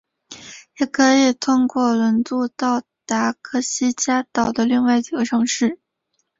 [0.79, 5.79] 也可以通过轮渡到达科西嘉岛的另外几个城市。